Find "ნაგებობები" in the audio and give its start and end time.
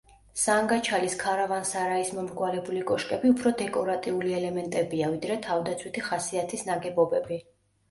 6.73-7.43